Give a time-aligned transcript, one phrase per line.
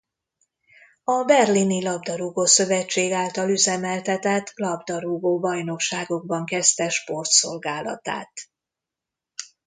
[1.03, 8.31] A Berlini Labdarúgó-szövetség által üzemeltetett labdarúgó bajnokságokban kezdte sportszolgálatát.